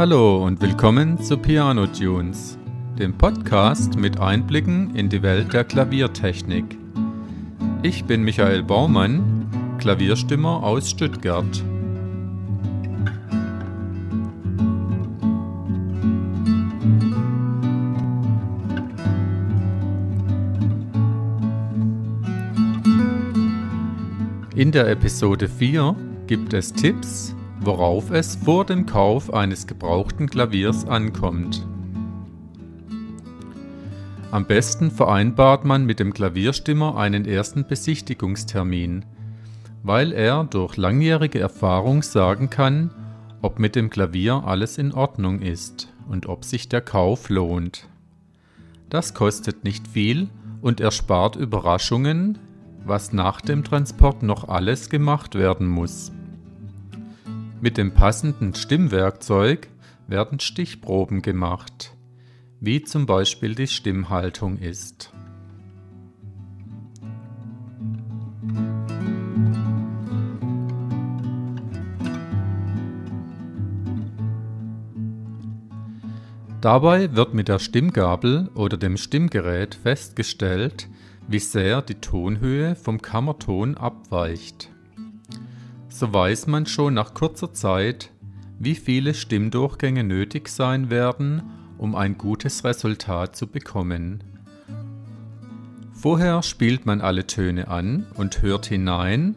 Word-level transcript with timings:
Hallo 0.00 0.42
und 0.46 0.62
willkommen 0.62 1.20
zu 1.20 1.36
Piano 1.36 1.86
Tunes, 1.86 2.56
dem 2.98 3.18
Podcast 3.18 3.98
mit 3.98 4.18
Einblicken 4.18 4.96
in 4.96 5.10
die 5.10 5.22
Welt 5.22 5.52
der 5.52 5.62
Klaviertechnik. 5.62 6.64
Ich 7.82 8.06
bin 8.06 8.22
Michael 8.22 8.62
Baumann, 8.62 9.46
Klavierstimmer 9.78 10.62
aus 10.62 10.88
Stuttgart. 10.88 11.62
In 24.54 24.72
der 24.72 24.88
Episode 24.88 25.46
4 25.46 25.94
gibt 26.26 26.54
es 26.54 26.72
Tipps, 26.72 27.34
worauf 27.60 28.10
es 28.10 28.36
vor 28.36 28.64
dem 28.64 28.86
Kauf 28.86 29.32
eines 29.32 29.66
gebrauchten 29.66 30.28
Klaviers 30.28 30.86
ankommt. 30.86 31.66
Am 34.30 34.46
besten 34.46 34.90
vereinbart 34.90 35.64
man 35.64 35.84
mit 35.84 36.00
dem 36.00 36.14
Klavierstimmer 36.14 36.96
einen 36.96 37.26
ersten 37.26 37.66
Besichtigungstermin, 37.66 39.04
weil 39.82 40.12
er 40.12 40.44
durch 40.44 40.76
langjährige 40.76 41.40
Erfahrung 41.40 42.02
sagen 42.02 42.48
kann, 42.48 42.90
ob 43.42 43.58
mit 43.58 43.74
dem 43.74 43.90
Klavier 43.90 44.44
alles 44.46 44.78
in 44.78 44.92
Ordnung 44.92 45.40
ist 45.40 45.92
und 46.08 46.26
ob 46.26 46.44
sich 46.44 46.68
der 46.68 46.80
Kauf 46.80 47.28
lohnt. 47.28 47.88
Das 48.88 49.14
kostet 49.14 49.64
nicht 49.64 49.88
viel 49.88 50.28
und 50.62 50.80
erspart 50.80 51.36
Überraschungen, 51.36 52.38
was 52.84 53.12
nach 53.12 53.40
dem 53.40 53.64
Transport 53.64 54.22
noch 54.22 54.48
alles 54.48 54.90
gemacht 54.90 55.34
werden 55.34 55.66
muss. 55.66 56.12
Mit 57.62 57.76
dem 57.76 57.92
passenden 57.92 58.54
Stimmwerkzeug 58.54 59.68
werden 60.06 60.40
Stichproben 60.40 61.20
gemacht, 61.20 61.94
wie 62.58 62.82
zum 62.82 63.04
Beispiel 63.04 63.54
die 63.54 63.66
Stimmhaltung 63.66 64.56
ist. 64.56 65.12
Dabei 76.62 77.14
wird 77.14 77.34
mit 77.34 77.48
der 77.48 77.58
Stimmgabel 77.58 78.48
oder 78.54 78.78
dem 78.78 78.96
Stimmgerät 78.96 79.74
festgestellt, 79.74 80.88
wie 81.28 81.38
sehr 81.38 81.82
die 81.82 81.96
Tonhöhe 81.96 82.74
vom 82.74 83.02
Kammerton 83.02 83.76
abweicht 83.76 84.70
so 85.90 86.12
weiß 86.12 86.46
man 86.46 86.66
schon 86.66 86.94
nach 86.94 87.14
kurzer 87.14 87.52
Zeit, 87.52 88.10
wie 88.58 88.74
viele 88.74 89.12
Stimmdurchgänge 89.12 90.04
nötig 90.04 90.48
sein 90.48 90.88
werden, 90.88 91.42
um 91.78 91.94
ein 91.94 92.16
gutes 92.16 92.64
Resultat 92.64 93.36
zu 93.36 93.46
bekommen. 93.46 94.22
Vorher 95.92 96.42
spielt 96.42 96.86
man 96.86 97.00
alle 97.00 97.26
Töne 97.26 97.68
an 97.68 98.06
und 98.14 98.40
hört 98.40 98.66
hinein, 98.66 99.34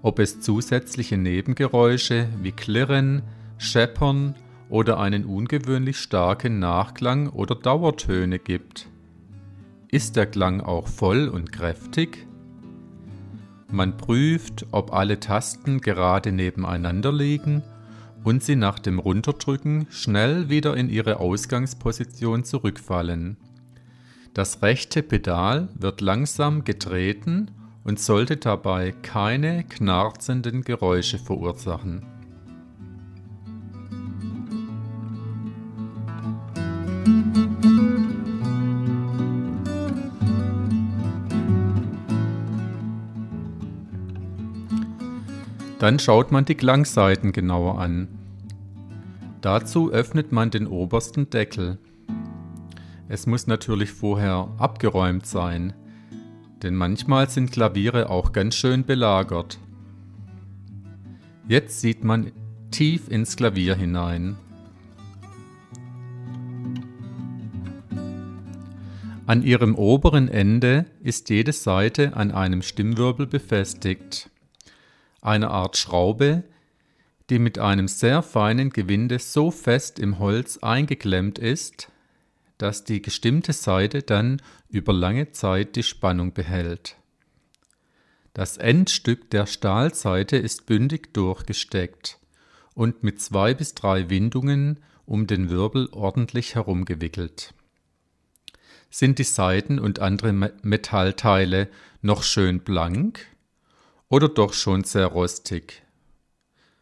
ob 0.00 0.18
es 0.18 0.40
zusätzliche 0.40 1.18
Nebengeräusche 1.18 2.28
wie 2.40 2.52
Klirren, 2.52 3.22
Scheppern 3.58 4.34
oder 4.68 4.98
einen 4.98 5.24
ungewöhnlich 5.24 5.98
starken 5.98 6.58
Nachklang 6.58 7.28
oder 7.28 7.54
Dauertöne 7.54 8.38
gibt. 8.38 8.88
Ist 9.90 10.16
der 10.16 10.26
Klang 10.26 10.60
auch 10.60 10.88
voll 10.88 11.28
und 11.28 11.52
kräftig? 11.52 12.26
Man 13.68 13.96
prüft, 13.96 14.66
ob 14.70 14.92
alle 14.92 15.18
Tasten 15.18 15.80
gerade 15.80 16.30
nebeneinander 16.30 17.12
liegen 17.12 17.62
und 18.22 18.42
sie 18.42 18.56
nach 18.56 18.78
dem 18.78 18.98
Runterdrücken 18.98 19.86
schnell 19.90 20.48
wieder 20.48 20.76
in 20.76 20.88
ihre 20.88 21.18
Ausgangsposition 21.18 22.44
zurückfallen. 22.44 23.36
Das 24.34 24.62
rechte 24.62 25.02
Pedal 25.02 25.68
wird 25.74 26.00
langsam 26.00 26.64
getreten 26.64 27.50
und 27.84 27.98
sollte 27.98 28.36
dabei 28.36 28.92
keine 28.92 29.64
knarzenden 29.64 30.62
Geräusche 30.62 31.18
verursachen. 31.18 32.02
Dann 45.86 46.00
schaut 46.00 46.32
man 46.32 46.44
die 46.44 46.56
Klangseiten 46.56 47.30
genauer 47.30 47.78
an. 47.78 48.08
Dazu 49.40 49.92
öffnet 49.92 50.32
man 50.32 50.50
den 50.50 50.66
obersten 50.66 51.30
Deckel. 51.30 51.78
Es 53.06 53.28
muss 53.28 53.46
natürlich 53.46 53.92
vorher 53.92 54.48
abgeräumt 54.58 55.26
sein, 55.26 55.74
denn 56.64 56.74
manchmal 56.74 57.30
sind 57.30 57.52
Klaviere 57.52 58.10
auch 58.10 58.32
ganz 58.32 58.56
schön 58.56 58.84
belagert. 58.84 59.60
Jetzt 61.46 61.80
sieht 61.80 62.02
man 62.02 62.32
tief 62.72 63.08
ins 63.08 63.36
Klavier 63.36 63.76
hinein. 63.76 64.34
An 69.24 69.44
ihrem 69.44 69.76
oberen 69.76 70.26
Ende 70.26 70.86
ist 71.04 71.30
jede 71.30 71.52
Seite 71.52 72.16
an 72.16 72.32
einem 72.32 72.62
Stimmwirbel 72.62 73.28
befestigt 73.28 74.30
eine 75.26 75.50
Art 75.50 75.76
Schraube, 75.76 76.44
die 77.30 77.38
mit 77.38 77.58
einem 77.58 77.88
sehr 77.88 78.22
feinen 78.22 78.70
Gewinde 78.70 79.18
so 79.18 79.50
fest 79.50 79.98
im 79.98 80.18
Holz 80.18 80.58
eingeklemmt 80.58 81.38
ist, 81.38 81.90
dass 82.58 82.84
die 82.84 83.02
gestimmte 83.02 83.52
Seite 83.52 84.02
dann 84.02 84.40
über 84.68 84.92
lange 84.92 85.32
Zeit 85.32 85.76
die 85.76 85.82
Spannung 85.82 86.32
behält. 86.32 86.96
Das 88.32 88.56
Endstück 88.56 89.30
der 89.30 89.46
Stahlseite 89.46 90.36
ist 90.36 90.66
bündig 90.66 91.12
durchgesteckt 91.14 92.18
und 92.74 93.02
mit 93.02 93.20
zwei 93.20 93.54
bis 93.54 93.74
drei 93.74 94.10
Windungen 94.10 94.80
um 95.06 95.26
den 95.26 95.50
Wirbel 95.50 95.88
ordentlich 95.92 96.54
herumgewickelt. 96.54 97.54
Sind 98.90 99.18
die 99.18 99.24
Seiten 99.24 99.78
und 99.78 99.98
andere 99.98 100.32
Metallteile 100.32 101.68
noch 102.02 102.22
schön 102.22 102.60
blank, 102.60 103.26
oder 104.08 104.28
doch 104.28 104.52
schon 104.52 104.84
sehr 104.84 105.06
rostig? 105.06 105.82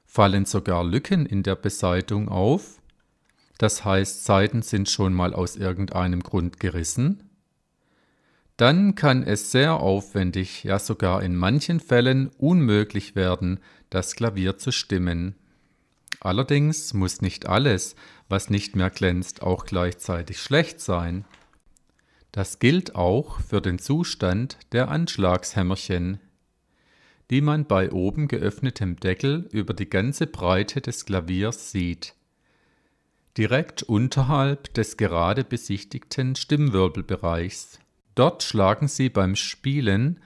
Fallen 0.04 0.44
sogar 0.44 0.84
Lücken 0.84 1.26
in 1.26 1.42
der 1.42 1.56
Beseitigung 1.56 2.28
auf? 2.28 2.80
Das 3.58 3.84
heißt, 3.84 4.24
Seiten 4.24 4.62
sind 4.62 4.88
schon 4.88 5.14
mal 5.14 5.32
aus 5.34 5.56
irgendeinem 5.56 6.22
Grund 6.22 6.60
gerissen? 6.60 7.30
Dann 8.56 8.94
kann 8.94 9.24
es 9.24 9.50
sehr 9.50 9.74
aufwendig, 9.74 10.62
ja 10.64 10.78
sogar 10.78 11.22
in 11.22 11.34
manchen 11.34 11.80
Fällen 11.80 12.28
unmöglich 12.38 13.16
werden, 13.16 13.58
das 13.90 14.14
Klavier 14.14 14.58
zu 14.58 14.70
stimmen. 14.70 15.34
Allerdings 16.20 16.94
muss 16.94 17.20
nicht 17.20 17.46
alles, 17.46 17.96
was 18.28 18.50
nicht 18.50 18.76
mehr 18.76 18.90
glänzt, 18.90 19.42
auch 19.42 19.66
gleichzeitig 19.66 20.40
schlecht 20.40 20.80
sein. 20.80 21.24
Das 22.30 22.60
gilt 22.60 22.94
auch 22.94 23.40
für 23.40 23.60
den 23.60 23.78
Zustand 23.78 24.56
der 24.72 24.88
Anschlagshämmerchen, 24.88 26.20
die 27.30 27.40
man 27.40 27.66
bei 27.66 27.90
oben 27.90 28.28
geöffnetem 28.28 28.96
Deckel 28.96 29.48
über 29.52 29.74
die 29.74 29.88
ganze 29.88 30.26
Breite 30.26 30.80
des 30.80 31.06
Klaviers 31.06 31.70
sieht. 31.70 32.14
Direkt 33.36 33.82
unterhalb 33.82 34.72
des 34.74 34.96
gerade 34.96 35.42
besichtigten 35.42 36.36
Stimmwirbelbereichs. 36.36 37.80
Dort 38.14 38.42
schlagen 38.42 38.86
sie 38.86 39.08
beim 39.08 39.34
Spielen 39.34 40.20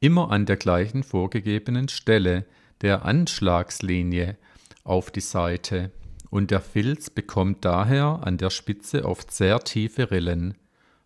immer 0.00 0.30
an 0.30 0.46
der 0.46 0.56
gleichen 0.56 1.02
vorgegebenen 1.02 1.88
Stelle, 1.88 2.46
der 2.80 3.04
Anschlagslinie, 3.04 4.36
auf 4.84 5.10
die 5.10 5.20
Saite, 5.20 5.90
und 6.30 6.50
der 6.50 6.60
Filz 6.60 7.10
bekommt 7.10 7.64
daher 7.64 8.20
an 8.22 8.36
der 8.38 8.50
Spitze 8.50 9.04
oft 9.04 9.30
sehr 9.32 9.60
tiefe 9.60 10.10
Rillen, 10.10 10.54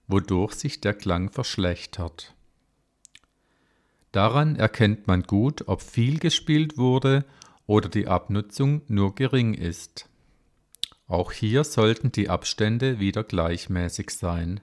wodurch 0.07 0.53
sich 0.55 0.81
der 0.81 0.95
Klang 0.95 1.31
verschlechtert. 1.31 2.35
Daran 4.13 4.57
erkennt 4.57 5.07
man 5.07 5.23
gut, 5.23 5.69
ob 5.69 5.83
viel 5.83 6.19
gespielt 6.19 6.77
wurde 6.77 7.25
oder 7.67 7.89
die 7.89 8.09
Abnutzung 8.09 8.83
nur 8.89 9.15
gering 9.15 9.55
ist. 9.55 10.09
Auch 11.07 11.33
hier 11.33 11.65
sollten 11.65 12.13
die 12.13 12.29
Abstände 12.29 12.99
wieder 12.99 13.25
gleichmäßig 13.25 14.11
sein. 14.11 14.61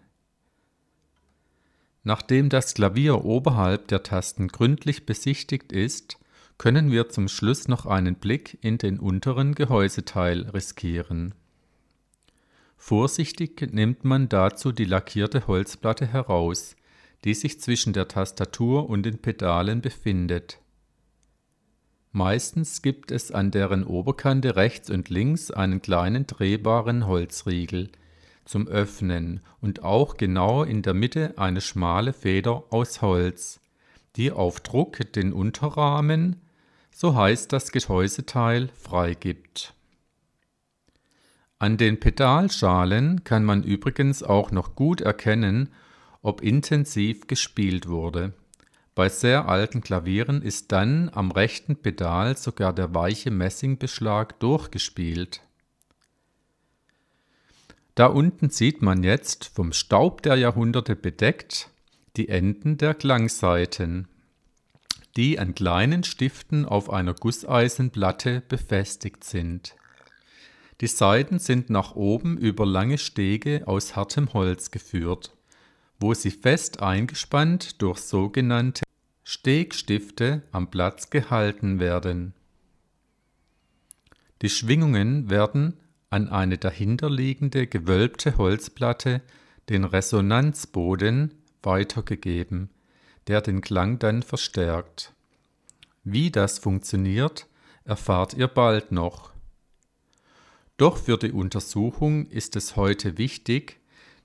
Nachdem 2.04 2.50
das 2.50 2.74
Klavier 2.74 3.26
oberhalb 3.26 3.90
der 3.90 4.04
Tasten 4.04 4.48
gründlich 4.48 5.06
besichtigt 5.06 5.74
ist, 5.74 6.18
können 6.58 6.92
wir 6.92 7.10
zum 7.10 7.28
Schluss 7.28 7.68
noch 7.68 7.86
einen 7.86 8.16
Blick 8.16 8.58
in 8.62 8.78
den 8.78 9.00
unteren 9.00 9.56
Gehäuseteil 9.56 10.44
riskieren. 10.44 11.36
Vorsichtig 12.78 13.74
nimmt 13.74 14.06
man 14.06 14.30
dazu 14.30 14.72
die 14.72 14.86
lackierte 14.86 15.48
Holzplatte 15.48 16.06
heraus, 16.08 16.76
die 17.24 17.34
sich 17.34 17.60
zwischen 17.60 17.94
der 17.94 18.08
Tastatur 18.08 18.90
und 18.90 19.04
den 19.04 19.20
Pedalen 19.20 19.82
befindet. 19.82 20.60
Meistens 22.12 22.82
gibt 22.82 23.12
es 23.12 23.32
an 23.32 23.52
deren 23.52 23.84
Oberkante 23.84 24.56
rechts 24.56 24.90
und 24.90 25.10
links 25.10 25.52
einen 25.52 25.82
kleinen 25.82 26.26
drehbaren 26.26 27.06
Holzriegel 27.06 27.92
zum 28.46 28.68
Öffnen 28.68 29.42
und 29.62 29.84
auch 29.84 30.18
genau 30.18 30.64
in 30.64 30.82
der 30.82 30.94
Mitte 30.94 31.34
eine 31.38 31.62
schmale 31.62 32.14
Feder 32.14 32.64
aus 32.70 33.02
Holz, 33.02 33.60
die 34.16 34.32
auf 34.32 34.62
Druck 34.62 35.12
den 35.14 35.34
Unterrahmen, 35.34 36.42
so 36.92 37.16
heißt 37.16 37.54
das 37.54 37.72
Gehäuseteil, 37.72 38.70
freigibt. 38.70 39.74
An 41.60 41.78
den 41.78 42.00
Pedalschalen 42.00 43.24
kann 43.24 43.44
man 43.44 43.64
übrigens 43.64 44.24
auch 44.24 44.52
noch 44.52 44.76
gut 44.76 45.02
erkennen, 45.02 45.70
ob 46.28 46.42
intensiv 46.42 47.28
gespielt 47.28 47.88
wurde. 47.88 48.34
Bei 48.96 49.08
sehr 49.08 49.48
alten 49.48 49.80
Klavieren 49.80 50.42
ist 50.42 50.74
dann 50.74 51.10
am 51.14 51.32
rechten 51.32 51.78
Pedal 51.78 52.36
sogar 52.36 52.74
der 52.74 52.94
weiche 52.94 53.32
Messingbeschlag 53.32 54.38
durchgespielt. 54.42 55.42
Da 57.96 58.08
unten 58.08 58.50
sieht 58.50 58.82
man 58.82 59.04
jetzt, 59.04 59.46
vom 59.46 59.72
Staub 59.72 60.22
der 60.22 60.36
Jahrhunderte 60.36 60.98
bedeckt, 60.98 61.70
die 62.18 62.28
Enden 62.28 62.78
der 62.78 62.94
Klangsaiten, 62.94 64.10
die 65.16 65.40
an 65.40 65.56
kleinen 65.56 66.04
Stiften 66.04 66.66
auf 66.66 66.90
einer 66.90 67.14
Gusseisenplatte 67.14 68.44
befestigt 68.50 69.24
sind. 69.24 69.78
Die 70.82 70.88
Saiten 70.88 71.40
sind 71.40 71.70
nach 71.70 71.96
oben 71.96 72.38
über 72.38 72.66
lange 72.66 72.98
Stege 72.98 73.64
aus 73.66 73.96
hartem 73.96 74.34
Holz 74.34 74.72
geführt, 74.72 75.37
wo 76.00 76.14
sie 76.14 76.32
fest 76.32 76.82
eingespannt 76.82 77.82
durch 77.82 78.00
sogenannte 78.00 78.84
Stegstifte 79.24 80.44
am 80.52 80.70
Platz 80.70 81.10
gehalten 81.10 81.80
werden. 81.80 82.34
Die 84.42 84.50
Schwingungen 84.50 85.30
werden 85.30 85.78
an 86.10 86.30
eine 86.30 86.58
dahinterliegende 86.58 87.68
gewölbte 87.68 88.38
Holzplatte, 88.38 89.22
den 89.70 89.84
Resonanzboden, 89.84 91.34
weitergegeben, 91.64 92.70
der 93.28 93.42
den 93.42 93.62
Klang 93.62 94.00
dann 94.00 94.24
verstärkt. 94.24 95.14
Wie 96.04 96.32
das 96.32 96.60
funktioniert, 96.60 97.48
erfahrt 97.84 98.34
ihr 98.36 98.48
bald 98.48 98.92
noch. 98.92 99.32
Doch 100.78 100.98
für 100.98 101.18
die 101.18 101.32
Untersuchung 101.32 102.28
ist 102.28 102.56
es 102.56 102.76
heute 102.76 103.18
wichtig, 103.18 103.80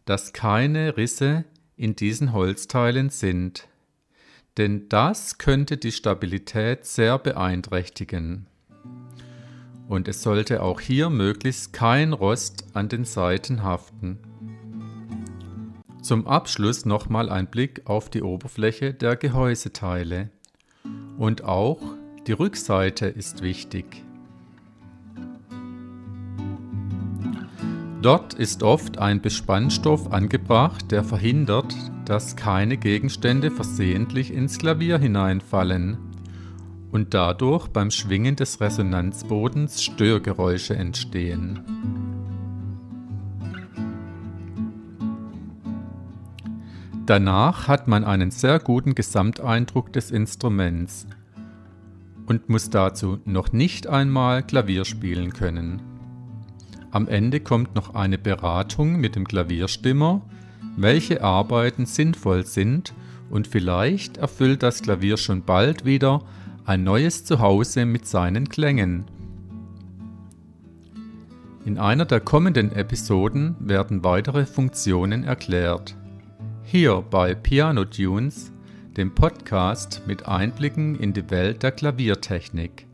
dass 0.05 0.33
keine 0.33 0.97
Risse 0.97 1.45
in 1.83 1.97
diesen 1.97 2.33
Holzteilen 2.33 3.11
sind 3.11 3.69
denn 4.59 4.89
das 4.89 5.39
könnte 5.39 5.77
die 5.77 5.93
Stabilität 5.93 6.85
sehr 6.85 7.19
beeinträchtigen. 7.19 8.47
Und 9.89 10.09
es 10.09 10.23
sollte 10.23 10.63
auch 10.63 10.81
hier 10.81 11.11
möglichst 11.11 11.73
kein 11.73 12.13
Rost 12.13 12.65
an 12.75 12.89
den 12.89 13.05
Seiten 13.05 13.63
haften. 13.63 14.19
Zum 16.03 16.27
Abschluss 16.27 16.85
nochmal 16.85 17.29
ein 17.29 17.47
Blick 17.47 17.83
auf 17.85 18.11
die 18.11 18.23
Oberfläche 18.23 18.93
der 18.93 19.17
Gehäuseteile. 19.17 20.31
Und 21.17 21.45
auch 21.45 21.81
die 22.27 22.33
Rückseite 22.33 23.07
ist 23.07 23.43
wichtig. 23.43 24.05
Dort 28.03 28.35
ist 28.35 28.65
oft 28.65 28.99
ein 28.99 29.21
Bespannstoff 29.21 30.13
angebracht, 30.13 30.91
der 30.91 31.05
verhindert, 31.05 31.73
dass 32.05 32.35
keine 32.35 32.77
Gegenstände 32.77 33.53
versehentlich 33.53 34.35
ins 34.35 34.59
Klavier 34.59 34.99
hineinfallen 34.99 35.99
und 36.91 37.15
dadurch 37.15 37.69
beim 37.69 37.93
Schwingen 37.93 38.35
des 38.35 38.61
Resonanzbodens 38.61 39.85
Störgeräusche 39.85 40.75
entstehen. 40.75 41.61
Danach 47.07 47.69
hat 47.69 47.87
man 47.87 48.03
einen 48.03 48.33
sehr 48.33 48.59
guten 48.59 48.97
Gesamteindruck 48.97 49.93
des 49.93 50.11
Instruments 50.11 51.07
und 52.27 52.49
muss 52.49 52.69
dazu 52.69 53.21
noch 53.25 53.53
nicht 53.53 53.87
einmal 53.87 54.43
Klavier 54.43 54.85
spielen 54.85 55.33
können. 55.33 55.92
Am 56.93 57.09
Ende 57.09 57.41
kommt 57.41 57.75
noch 57.75 57.95
eine 57.95 58.19
Beratung 58.19 59.01
mit 59.01 59.17
dem 59.17 59.27
Klavierstimmer, 59.27 60.21
welche 60.77 61.25
Arbeiten 61.25 61.87
sinnvoll 61.87 62.45
sind 62.45 62.93
und 63.31 63.47
vielleicht 63.47 64.19
erfüllt 64.19 64.63
das 64.63 64.83
Klavier 64.83 65.17
schon 65.17 65.43
bald 65.43 65.87
wieder 65.87 66.23
ein 66.67 66.85
neues 66.85 67.25
Zuhause 67.25 67.87
mit 67.87 68.07
seinen 68.07 68.51
Klängen. 68.51 69.07
In 71.65 71.79
einer 71.79 72.05
der 72.05 72.21
kommenden 72.21 72.73
Episoden 72.73 73.57
werden 73.59 74.05
weitere 74.05 74.45
Funktionen 74.45 75.25
erklärt. 75.25 75.97
Hier 76.63 77.03
bei 77.11 77.35
Piano 77.35 77.87
Tunes, 77.87 78.53
dem 78.99 79.15
Podcast 79.15 80.03
mit 80.07 80.29
Einblicken 80.29 80.97
in 80.97 81.15
die 81.15 81.31
Welt 81.31 81.63
der 81.63 81.73
Klaviertechnik. 81.73 82.87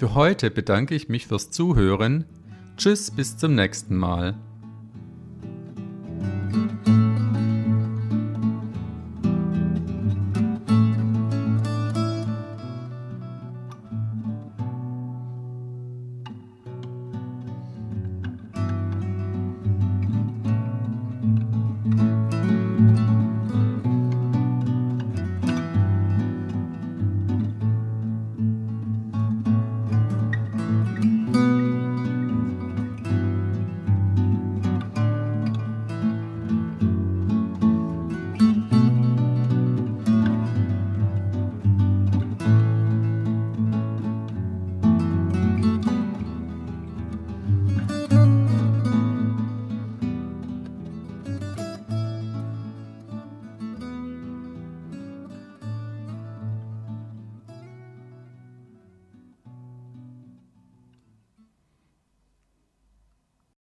Für 0.00 0.14
heute 0.14 0.50
bedanke 0.50 0.94
ich 0.94 1.10
mich 1.10 1.26
fürs 1.26 1.50
Zuhören. 1.50 2.24
Tschüss, 2.78 3.10
bis 3.10 3.36
zum 3.36 3.54
nächsten 3.54 3.96
Mal. 3.96 4.34